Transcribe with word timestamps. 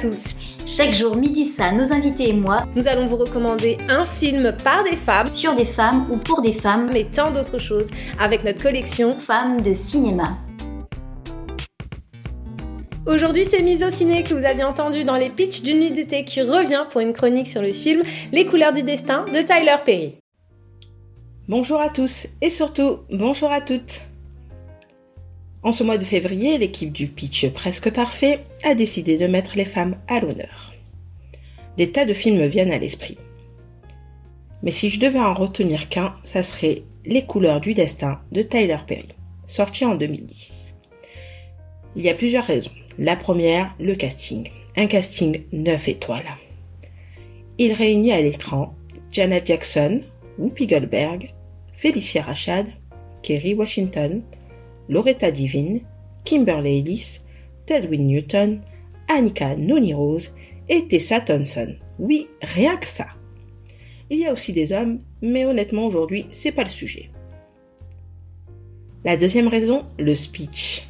tous. 0.00 0.36
Chaque 0.66 0.92
jour, 0.92 1.14
midi 1.16 1.44
ça, 1.44 1.72
nos 1.72 1.92
invités 1.92 2.30
et 2.30 2.32
moi, 2.32 2.64
nous 2.74 2.88
allons 2.88 3.06
vous 3.06 3.16
recommander 3.16 3.78
un 3.88 4.06
film 4.06 4.56
par 4.64 4.84
des 4.84 4.96
femmes, 4.96 5.26
sur 5.26 5.54
des 5.54 5.64
femmes 5.64 6.06
ou 6.10 6.16
pour 6.16 6.40
des 6.40 6.52
femmes, 6.52 6.90
mais 6.92 7.04
tant 7.04 7.30
d'autres 7.30 7.58
choses 7.58 7.88
avec 8.18 8.44
notre 8.44 8.62
collection 8.62 9.18
Femmes 9.18 9.60
de 9.60 9.72
cinéma. 9.72 10.38
Aujourd'hui, 13.06 13.44
c'est 13.44 13.62
Miso 13.62 13.90
Ciné 13.90 14.22
que 14.22 14.34
vous 14.34 14.44
aviez 14.44 14.64
entendu 14.64 15.04
dans 15.04 15.16
les 15.16 15.30
pitchs 15.30 15.62
d'une 15.62 15.80
nuit 15.80 15.90
d'été 15.90 16.24
qui 16.24 16.42
revient 16.42 16.84
pour 16.90 17.00
une 17.00 17.12
chronique 17.12 17.48
sur 17.48 17.62
le 17.62 17.72
film 17.72 18.02
Les 18.32 18.46
couleurs 18.46 18.72
du 18.72 18.82
destin 18.82 19.24
de 19.26 19.38
Tyler 19.40 19.76
Perry. 19.84 20.16
Bonjour 21.48 21.80
à 21.80 21.88
tous 21.88 22.26
et 22.40 22.50
surtout 22.50 23.00
bonjour 23.10 23.50
à 23.50 23.60
toutes. 23.60 24.02
En 25.62 25.72
ce 25.72 25.84
mois 25.84 25.98
de 25.98 26.04
février, 26.04 26.56
l'équipe 26.56 26.92
du 26.92 27.06
pitch 27.06 27.48
presque 27.50 27.90
parfait 27.90 28.44
a 28.64 28.74
décidé 28.74 29.18
de 29.18 29.26
mettre 29.26 29.56
les 29.56 29.66
femmes 29.66 29.98
à 30.08 30.20
l'honneur. 30.20 30.74
Des 31.76 31.92
tas 31.92 32.06
de 32.06 32.14
films 32.14 32.46
viennent 32.46 32.72
à 32.72 32.78
l'esprit. 32.78 33.18
Mais 34.62 34.70
si 34.70 34.88
je 34.88 35.00
devais 35.00 35.20
en 35.20 35.34
retenir 35.34 35.88
qu'un, 35.88 36.14
ça 36.24 36.42
serait 36.42 36.82
Les 37.04 37.24
couleurs 37.24 37.60
du 37.60 37.72
destin 37.72 38.20
de 38.30 38.42
Tyler 38.42 38.76
Perry, 38.86 39.08
sorti 39.46 39.86
en 39.86 39.94
2010. 39.94 40.74
Il 41.96 42.02
y 42.02 42.10
a 42.10 42.14
plusieurs 42.14 42.44
raisons. 42.44 42.70
La 42.98 43.16
première, 43.16 43.74
le 43.80 43.94
casting. 43.94 44.48
Un 44.76 44.86
casting 44.86 45.44
9 45.52 45.88
étoiles. 45.88 46.36
Il 47.58 47.72
réunit 47.72 48.12
à 48.12 48.20
l'écran 48.20 48.74
Janet 49.10 49.46
Jackson, 49.46 50.00
Whoopi 50.38 50.66
Goldberg, 50.66 51.34
Felicia 51.72 52.22
Rachad, 52.22 52.66
Kerry 53.22 53.54
Washington, 53.54 54.22
Loretta 54.90 55.30
Divine, 55.30 55.80
Kimberly 56.24 56.80
Ellis, 56.80 57.20
Tedwin 57.64 58.08
Newton, 58.08 58.58
Annika 59.08 59.56
Noni 59.56 59.94
Rose 59.94 60.32
et 60.68 60.86
Tessa 60.88 61.20
Thompson. 61.20 61.76
Oui, 62.00 62.28
rien 62.42 62.76
que 62.76 62.86
ça. 62.86 63.06
Il 64.10 64.18
y 64.18 64.26
a 64.26 64.32
aussi 64.32 64.52
des 64.52 64.72
hommes, 64.72 65.00
mais 65.22 65.44
honnêtement 65.44 65.86
aujourd'hui, 65.86 66.26
c'est 66.30 66.50
pas 66.50 66.64
le 66.64 66.68
sujet. 66.68 67.10
La 69.04 69.16
deuxième 69.16 69.46
raison, 69.46 69.86
le 69.98 70.14
speech. 70.14 70.88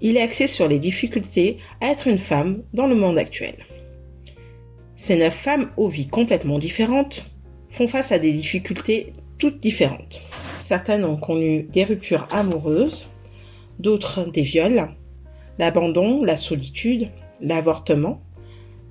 Il 0.00 0.16
est 0.16 0.22
axé 0.22 0.48
sur 0.48 0.66
les 0.66 0.80
difficultés 0.80 1.58
à 1.80 1.86
être 1.86 2.08
une 2.08 2.18
femme 2.18 2.64
dans 2.74 2.88
le 2.88 2.96
monde 2.96 3.16
actuel. 3.16 3.54
Ces 4.96 5.16
neuf 5.16 5.34
femmes 5.34 5.70
aux 5.76 5.88
vies 5.88 6.08
complètement 6.08 6.58
différentes 6.58 7.30
font 7.70 7.86
face 7.86 8.10
à 8.10 8.18
des 8.18 8.32
difficultés 8.32 9.12
toutes 9.38 9.58
différentes. 9.58 10.22
Certaines 10.58 11.04
ont 11.04 11.16
connu 11.16 11.62
des 11.62 11.84
ruptures 11.84 12.26
amoureuses, 12.32 13.06
d'autres 13.78 14.30
des 14.30 14.42
viols, 14.42 14.88
l'abandon, 15.58 16.24
la 16.24 16.36
solitude, 16.36 17.10
l'avortement, 17.40 18.22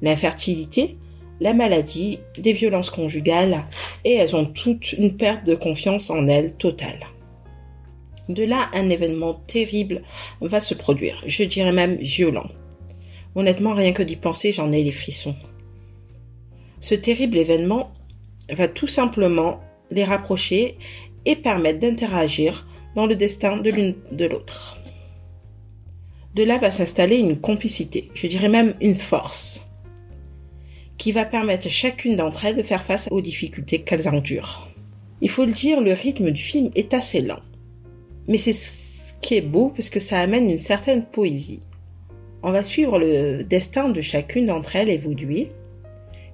l'infertilité, 0.02 0.98
la 1.40 1.54
maladie, 1.54 2.20
des 2.38 2.54
violences 2.54 2.90
conjugales, 2.90 3.64
et 4.04 4.14
elles 4.16 4.36
ont 4.36 4.46
toutes 4.46 4.94
une 4.94 5.18
perte 5.18 5.46
de 5.46 5.56
confiance 5.56 6.10
en 6.10 6.28
elles 6.28 6.56
totale. 6.56 7.00
De 8.30 8.44
là, 8.44 8.70
un 8.74 8.90
événement 8.90 9.36
terrible 9.48 10.02
va 10.42 10.60
se 10.60 10.74
produire, 10.74 11.24
je 11.28 11.44
dirais 11.44 11.72
même 11.72 11.96
violent. 11.98 12.48
Honnêtement, 13.36 13.74
rien 13.74 13.92
que 13.92 14.04
d'y 14.04 14.16
penser, 14.16 14.54
j'en 14.54 14.72
ai 14.72 14.82
les 14.82 14.92
frissons. 14.92 15.36
Ce 16.80 16.96
terrible 16.96 17.38
événement 17.38 17.92
va 18.50 18.68
tout 18.68 18.88
simplement 18.88 19.60
les 19.92 20.04
rapprocher 20.04 20.78
et 21.26 21.36
permettre 21.36 21.80
d'interagir 21.80 22.68
dans 22.96 23.06
le 23.06 23.16
destin 23.16 23.58
de 23.58 23.70
l'une 23.70 23.96
de 24.12 24.26
l'autre. 24.26 24.75
De 26.36 26.44
là 26.44 26.58
va 26.58 26.70
s'installer 26.70 27.18
une 27.20 27.40
complicité, 27.40 28.10
je 28.14 28.28
dirais 28.28 28.50
même 28.50 28.74
une 28.82 28.96
force, 28.96 29.66
qui 30.98 31.14
va 31.14 31.24
permettre 31.24 31.68
à 31.68 31.70
chacune 31.70 32.18
d'entre 32.18 32.44
elles 32.44 32.58
de 32.58 32.64
faire 32.64 32.84
face 32.84 33.08
aux 33.10 33.22
difficultés 33.22 33.84
qu'elles 33.84 34.10
endurent. 34.10 34.68
Il 35.22 35.30
faut 35.30 35.46
le 35.46 35.54
dire, 35.54 35.80
le 35.80 35.94
rythme 35.94 36.32
du 36.32 36.42
film 36.42 36.72
est 36.76 36.94
assez 36.94 37.22
lent. 37.22 37.40
Mais 38.28 38.38
c'est 38.38 38.52
ce 38.52 39.14
qui 39.22 39.36
est 39.36 39.42
beau 39.42 39.70
parce 39.70 39.90
que 39.90 40.02
ça 40.02 40.20
amène 40.20 40.50
une 40.50 40.58
certaine 40.58 41.06
poésie. 41.06 41.64
On 42.44 42.52
va 42.52 42.64
suivre 42.64 43.00
le 43.00 43.44
destin 43.44 43.88
de 43.88 44.02
chacune 44.02 44.48
d'entre 44.48 44.76
elles 44.76 44.90
évoluer 44.90 45.52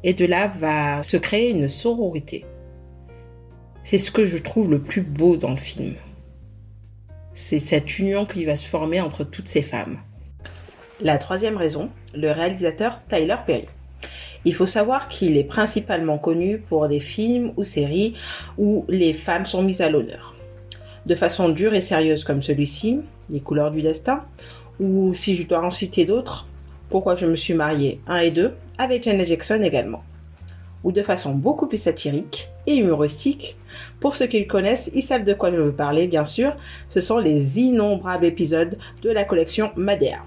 et 0.04 0.14
de 0.16 0.26
là 0.26 0.48
va 0.48 1.04
se 1.04 1.18
créer 1.18 1.52
une 1.52 1.68
sororité. 1.68 2.44
C'est 3.84 4.00
ce 4.00 4.10
que 4.10 4.26
je 4.26 4.40
trouve 4.40 4.72
le 4.72 4.82
plus 4.82 5.02
beau 5.02 5.38
dans 5.38 5.52
le 5.52 5.58
film. 5.58 5.94
C'est 7.34 7.60
cette 7.60 7.98
union 7.98 8.26
qui 8.26 8.44
va 8.44 8.58
se 8.58 8.68
former 8.68 9.00
entre 9.00 9.24
toutes 9.24 9.48
ces 9.48 9.62
femmes. 9.62 10.00
La 11.00 11.18
troisième 11.18 11.56
raison, 11.56 11.90
le 12.14 12.30
réalisateur 12.30 13.00
Tyler 13.08 13.38
Perry. 13.46 13.68
Il 14.44 14.54
faut 14.54 14.66
savoir 14.66 15.08
qu'il 15.08 15.38
est 15.38 15.46
principalement 15.46 16.18
connu 16.18 16.58
pour 16.58 16.88
des 16.88 17.00
films 17.00 17.54
ou 17.56 17.64
séries 17.64 18.16
où 18.58 18.86
les 18.90 19.14
femmes 19.14 19.46
sont 19.46 19.64
mises 19.64 19.82
à 19.82 19.90
l'honneur. 19.90 20.36
De 21.06 21.16
façon 21.16 21.50
dure 21.50 21.74
et 21.74 21.82
sérieuse 21.82 22.24
comme 22.24 22.42
celui-ci, 22.42 23.00
Les 23.30 23.40
couleurs 23.40 23.72
du 23.72 23.82
destin, 23.82 24.26
ou 24.80 25.14
si 25.14 25.36
je 25.36 25.48
dois 25.48 25.64
en 25.64 25.72
citer 25.72 26.06
d'autres, 26.06 26.48
Pourquoi 26.90 27.16
je 27.16 27.26
me 27.26 27.36
suis 27.36 27.54
mariée 27.54 28.02
1 28.08 28.18
et 28.18 28.32
2, 28.32 28.54
avec 28.78 29.04
Janet 29.04 29.28
Jackson 29.28 29.62
également. 29.64 30.04
Ou 30.84 30.92
de 30.92 31.04
façon 31.04 31.34
beaucoup 31.34 31.68
plus 31.68 31.82
satirique 31.82 32.50
et 32.66 32.76
humoristique, 32.76 33.56
pour 34.00 34.16
ceux 34.16 34.28
qui 34.28 34.40
le 34.40 34.46
connaissent, 34.46 34.92
ils 34.94 35.02
savent 35.02 35.24
de 35.24 35.34
quoi 35.34 35.52
je 35.52 35.58
veux 35.58 35.76
parler, 35.76 36.08
bien 36.08 36.26
sûr. 36.26 36.56
Ce 36.90 37.02
sont 37.02 37.18
les 37.18 37.60
innombrables 37.60 38.26
épisodes 38.26 38.78
de 39.02 39.10
la 39.10 39.24
collection 39.24 39.72
Madea. 39.76 40.20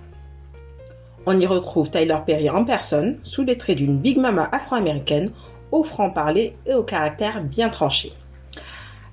On 1.27 1.39
y 1.39 1.47
retrouve 1.47 1.91
Tyler 1.91 2.19
Perry 2.27 2.51
en 2.51 2.65
personne, 2.65 3.19
sous 3.23 3.45
les 3.45 3.57
traits 3.57 3.79
d'une 3.79 3.99
Big 3.99 4.19
Mama 4.19 4.49
afro-américaine, 4.53 5.31
au 5.73 5.83
franc-parler 5.83 6.55
et 6.67 6.75
au 6.75 6.83
caractère 6.83 7.43
bien 7.43 7.69
tranché. 7.69 8.13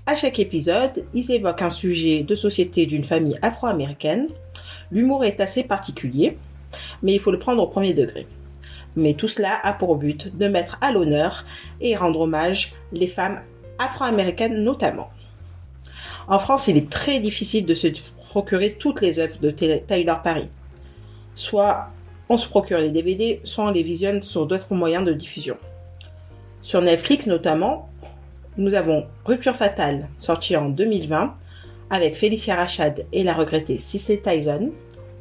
À 0.06 0.16
chaque 0.16 0.40
épisode, 0.40 1.06
ils 1.14 1.32
évoquent 1.32 1.62
un 1.62 1.70
sujet 1.70 2.24
de 2.24 2.36
société 2.36 2.86
d'une 2.86 3.04
famille 3.04 3.40
afro-américaine. 3.42 4.28
L'humour 4.92 5.24
est 5.24 5.40
assez 5.40 5.64
particulier, 5.64 6.38
mais 7.02 7.14
il 7.14 7.20
faut 7.20 7.32
le 7.32 7.40
prendre 7.40 7.64
au 7.64 7.68
premier 7.68 7.94
degré. 7.94 8.28
Mais 8.96 9.14
tout 9.14 9.28
cela 9.28 9.60
a 9.64 9.74
pour 9.74 9.96
but 9.96 10.36
de 10.36 10.48
mettre 10.48 10.78
à 10.82 10.92
l'honneur 10.92 11.46
et 11.80 11.96
rendre 11.96 12.22
hommage 12.22 12.74
les 12.92 13.08
femmes 13.08 13.42
afro-américaines 13.80 14.64
notamment. 14.64 15.10
En 16.28 16.40
France, 16.40 16.68
il 16.68 16.78
est 16.78 16.90
très 16.90 17.20
difficile 17.20 17.66
de 17.66 17.74
se 17.74 17.88
procurer 18.30 18.74
toutes 18.80 19.02
les 19.02 19.20
œuvres 19.20 19.40
de 19.40 19.50
Tyler 19.52 20.16
Perry. 20.24 20.50
Soit 21.36 21.90
on 22.30 22.38
se 22.38 22.48
procure 22.48 22.80
les 22.80 22.92
DVD, 22.92 23.42
soit 23.44 23.66
on 23.66 23.72
les 23.72 23.84
visionne 23.84 24.22
sur 24.22 24.46
d'autres 24.46 24.74
moyens 24.74 25.06
de 25.06 25.14
diffusion. 25.14 25.58
Sur 26.62 26.82
Netflix 26.82 27.28
notamment, 27.28 27.90
nous 28.58 28.74
avons 28.74 29.06
Rupture 29.26 29.56
Fatale, 29.56 30.10
sorti 30.18 30.56
en 30.56 30.70
2020, 30.70 31.34
avec 31.90 32.16
Felicia 32.16 32.56
Rachad 32.56 33.06
et 33.12 33.24
la 33.24 33.34
regrettée 33.34 33.78
Cicely 33.78 34.22
Tyson, 34.22 34.72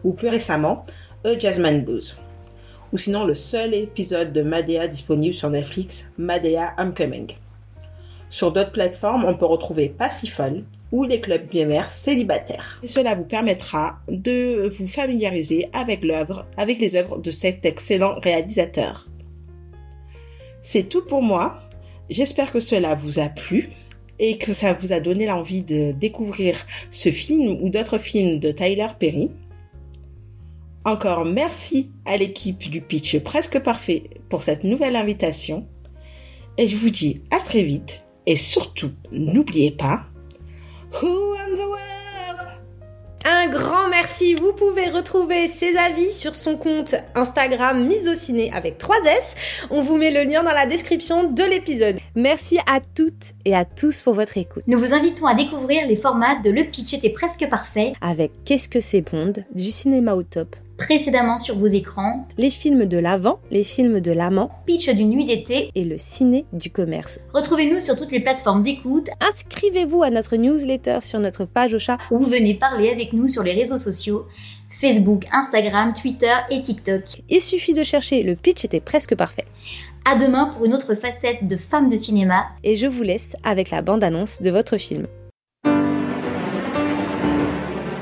ou 0.04 0.12
plus 0.12 0.28
récemment, 0.28 0.84
A 1.24 1.38
Jasmine 1.38 1.82
Blues. 1.82 2.16
Ou 2.92 2.98
sinon 2.98 3.24
le 3.24 3.34
seul 3.34 3.74
épisode 3.74 4.32
de 4.32 4.42
Madea 4.42 4.88
disponible 4.88 5.34
sur 5.34 5.50
Netflix, 5.50 6.10
Madea 6.18 6.74
Homecoming. 6.78 7.28
Sur 8.30 8.52
d'autres 8.52 8.72
plateformes, 8.72 9.24
on 9.24 9.36
peut 9.36 9.46
retrouver 9.46 9.88
Passifol 9.88 10.64
ou 10.92 11.04
les 11.04 11.20
clubs 11.20 11.48
bien 11.48 11.82
célibataires. 11.84 12.80
Cela 12.84 13.14
vous 13.14 13.24
permettra 13.24 13.98
de 14.08 14.68
vous 14.68 14.86
familiariser 14.86 15.68
avec 15.72 16.04
l'œuvre, 16.04 16.46
avec 16.56 16.80
les 16.80 16.96
œuvres 16.96 17.18
de 17.18 17.30
cet 17.30 17.64
excellent 17.64 18.18
réalisateur. 18.20 19.08
C'est 20.62 20.88
tout 20.88 21.04
pour 21.04 21.22
moi. 21.22 21.60
J'espère 22.08 22.50
que 22.50 22.60
cela 22.60 22.94
vous 22.94 23.18
a 23.18 23.28
plu 23.28 23.70
et 24.18 24.36
que 24.36 24.52
ça 24.52 24.72
vous 24.72 24.92
a 24.92 25.00
donné 25.00 25.26
l'envie 25.26 25.62
de 25.62 25.92
découvrir 25.92 26.66
ce 26.90 27.10
film 27.10 27.62
ou 27.62 27.68
d'autres 27.68 27.98
films 27.98 28.38
de 28.38 28.52
Tyler 28.52 28.88
Perry. 28.98 29.30
Encore 30.84 31.26
merci 31.26 31.90
à 32.06 32.16
l'équipe 32.16 32.70
du 32.70 32.80
pitch 32.80 33.18
presque 33.18 33.58
parfait 33.58 34.04
pour 34.30 34.42
cette 34.42 34.64
nouvelle 34.64 34.96
invitation. 34.96 35.66
Et 36.56 36.68
je 36.68 36.76
vous 36.76 36.90
dis 36.90 37.20
à 37.30 37.38
très 37.38 37.62
vite 37.62 38.00
et 38.26 38.36
surtout, 38.36 38.92
n'oubliez 39.12 39.72
pas, 39.72 40.06
Who 41.02 41.06
on 41.06 41.56
the 41.56 41.68
world? 41.68 41.90
Un 43.24 43.48
grand 43.48 43.88
merci. 43.90 44.34
Vous 44.34 44.54
pouvez 44.54 44.88
retrouver 44.88 45.46
ses 45.46 45.76
avis 45.76 46.10
sur 46.10 46.34
son 46.34 46.56
compte 46.56 46.94
Instagram 47.14 47.86
Misociné 47.86 48.50
avec 48.52 48.78
3 48.78 48.96
S. 49.04 49.36
On 49.70 49.82
vous 49.82 49.96
met 49.96 50.10
le 50.10 50.28
lien 50.28 50.42
dans 50.42 50.52
la 50.52 50.64
description 50.64 51.30
de 51.30 51.42
l'épisode. 51.44 51.98
Merci 52.14 52.58
à 52.66 52.80
toutes 52.80 53.34
et 53.44 53.54
à 53.54 53.66
tous 53.66 54.00
pour 54.00 54.14
votre 54.14 54.38
écoute. 54.38 54.64
Nous 54.66 54.78
vous 54.78 54.94
invitons 54.94 55.26
à 55.26 55.34
découvrir 55.34 55.86
les 55.86 55.96
formats 55.96 56.40
de 56.40 56.50
Le 56.50 56.64
Pitch 56.64 56.94
était 56.94 57.10
presque 57.10 57.46
parfait 57.50 57.92
avec 58.00 58.32
Qu'est-ce 58.44 58.70
que 58.70 58.80
c'est 58.80 59.02
Bond, 59.02 59.34
du 59.54 59.70
cinéma 59.70 60.14
au 60.14 60.22
top 60.22 60.56
précédemment 60.80 61.36
sur 61.36 61.58
vos 61.58 61.66
écrans, 61.66 62.26
les 62.38 62.48
films 62.48 62.86
de 62.86 62.96
l'avant, 62.96 63.38
les 63.50 63.62
films 63.62 64.00
de 64.00 64.12
l'amant 64.12 64.50
pitch 64.66 64.88
d'une 64.88 65.10
nuit 65.10 65.26
d'été, 65.26 65.70
et 65.74 65.84
le 65.84 65.98
ciné 65.98 66.46
du 66.54 66.70
commerce. 66.70 67.20
retrouvez-nous 67.34 67.78
sur 67.78 67.96
toutes 67.96 68.10
les 68.10 68.20
plateformes 68.20 68.62
d'écoute 68.62 69.08
Inscrivez-vous 69.20 70.02
à 70.02 70.10
notre 70.10 70.36
newsletter 70.36 71.00
sur 71.02 71.20
notre 71.20 71.44
page 71.44 71.74
au 71.74 71.78
chat. 71.78 71.98
ou 72.10 72.24
venez 72.24 72.54
parler 72.54 72.88
avec 72.88 73.12
nous 73.12 73.28
sur 73.28 73.42
les 73.42 73.52
réseaux 73.52 73.76
sociaux 73.76 74.26
Facebook, 74.70 75.26
Instagram, 75.32 75.92
Twitter 75.92 76.32
et 76.50 76.62
TikTok. 76.62 77.22
Il 77.28 77.42
suffit 77.42 77.74
de 77.74 77.82
chercher, 77.82 78.22
le 78.22 78.34
pitch 78.34 78.64
était 78.64 78.80
presque 78.80 79.14
parfait. 79.14 79.44
À 80.10 80.16
demain 80.16 80.46
pour 80.46 80.64
une 80.64 80.72
autre 80.72 80.94
facette 80.94 81.46
de 81.46 81.56
Femmes 81.56 81.88
de 81.88 81.96
cinéma. 81.96 82.46
Et 82.64 82.76
je 82.76 82.86
vous 82.86 83.02
laisse 83.02 83.36
avec 83.44 83.70
la 83.70 83.82
bande-annonce 83.82 84.40
de 84.40 84.50
votre 84.50 84.78
film. 84.78 85.06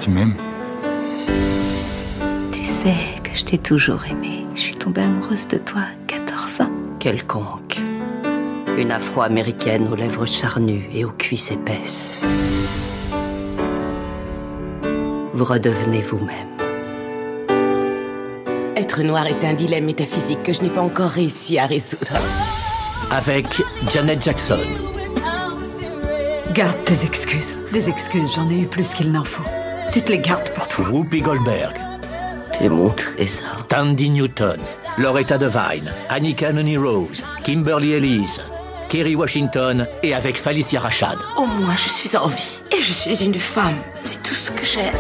Tu 0.01 0.11
m'aimes? 0.11 0.37
Sais 2.79 3.21
que 3.25 3.35
je 3.35 3.45
t'ai 3.45 3.59
toujours 3.59 4.05
aimé. 4.07 4.47
Je 4.55 4.61
suis 4.61 4.75
tombée 4.75 5.03
amoureuse 5.03 5.49
de 5.49 5.59
toi 5.59 5.81
à 5.81 5.95
14 6.07 6.61
ans. 6.61 6.71
quelconque. 7.01 7.79
Une 8.77 8.93
afro-américaine 8.93 9.89
aux 9.93 9.97
lèvres 9.97 10.27
charnues 10.27 10.89
et 10.93 11.05
aux 11.05 11.11
cuisses 11.11 11.51
épaisses. 11.51 12.15
Vous 15.35 15.45
redevenez 15.45 16.03
vous-même. 16.03 16.51
Être 18.77 19.03
noir 19.03 19.27
est 19.27 19.45
un 19.45 19.55
dilemme 19.55 19.87
métaphysique 19.87 20.45
que 20.45 20.53
je 20.53 20.63
n'ai 20.63 20.71
pas 20.71 20.83
encore 20.83 21.11
réussi 21.11 21.59
à 21.59 21.67
résoudre. 21.67 22.13
avec 23.11 23.47
Janet 23.93 24.23
Jackson, 24.23 24.59
Garde 26.55 26.85
tes 26.85 27.05
excuses. 27.05 27.55
Des 27.73 27.89
excuses, 27.89 28.35
j'en 28.35 28.49
ai 28.51 28.61
eu 28.63 28.67
plus 28.67 28.95
qu'il 28.95 29.11
n'en 29.11 29.25
faut. 29.25 29.49
Tu 29.93 30.01
te 30.03 30.13
les 30.13 30.19
gardes 30.19 30.51
pour 30.51 30.67
toi. 30.69 30.89
Whoopi 30.91 31.21
Goldberg, 31.21 31.75
T'es 32.59 32.69
mon 32.69 32.91
trésor. 32.91 33.69
Tandy 33.69 34.11
Newton, 34.11 34.59
Loretta 34.97 35.39
Devine, 35.39 35.93
Annika 36.09 36.53
Noni 36.53 36.77
Rose, 36.77 37.25
Kimberly 37.45 37.93
Elise, 37.93 38.41
Kerry 38.89 39.15
Washington 39.15 39.87
et 40.03 40.13
avec 40.13 40.37
Falicia 40.37 40.81
Rachad. 40.81 41.19
Au 41.37 41.47
moins, 41.47 41.77
je 41.77 41.89
suis 41.89 42.17
en 42.17 42.27
vie. 42.27 42.59
Et 42.77 42.81
je 42.81 42.93
suis 42.93 43.23
une 43.23 43.39
femme. 43.39 43.77
C'est 43.95 44.21
tout 44.25 44.35
ce 44.35 44.51
que 44.51 44.65
j'ai. 44.65 44.91